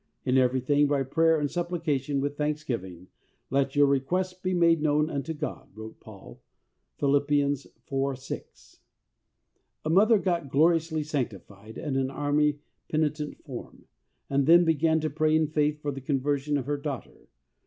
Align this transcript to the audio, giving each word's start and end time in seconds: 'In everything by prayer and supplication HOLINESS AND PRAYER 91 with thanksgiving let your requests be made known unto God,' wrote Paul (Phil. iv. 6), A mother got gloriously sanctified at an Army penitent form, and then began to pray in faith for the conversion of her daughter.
'In 0.25 0.35
everything 0.35 0.87
by 0.87 1.03
prayer 1.03 1.39
and 1.39 1.51
supplication 1.51 2.17
HOLINESS 2.17 2.31
AND 2.31 2.37
PRAYER 2.37 2.47
91 2.47 2.49
with 2.49 2.57
thanksgiving 2.71 3.07
let 3.51 3.75
your 3.75 3.85
requests 3.85 4.33
be 4.33 4.51
made 4.55 4.81
known 4.81 5.11
unto 5.11 5.31
God,' 5.31 5.69
wrote 5.75 5.99
Paul 5.99 6.41
(Phil. 6.97 7.15
iv. 7.17 8.17
6), 8.19 8.79
A 9.85 9.89
mother 9.91 10.17
got 10.17 10.49
gloriously 10.49 11.03
sanctified 11.03 11.77
at 11.77 11.93
an 11.95 12.09
Army 12.09 12.61
penitent 12.89 13.43
form, 13.43 13.85
and 14.27 14.47
then 14.47 14.65
began 14.65 14.99
to 15.01 15.09
pray 15.11 15.35
in 15.35 15.45
faith 15.45 15.79
for 15.83 15.91
the 15.91 16.01
conversion 16.01 16.57
of 16.57 16.65
her 16.65 16.77
daughter. 16.77 17.27